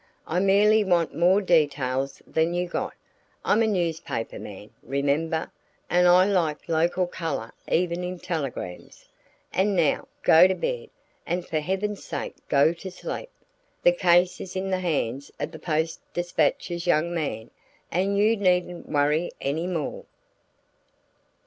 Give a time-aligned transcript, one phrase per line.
[0.25, 2.95] I merely want more details than you got;
[3.45, 5.51] I'm a newspaper man, remember,
[5.91, 9.05] and I like local color even in telegrams.
[9.53, 10.89] And now, go to bed;
[11.27, 13.29] and for heaven's sake, go to sleep.
[13.83, 17.51] The case is in the hands of the Post Dispatch's young man,
[17.91, 20.05] and you needn't worry any more."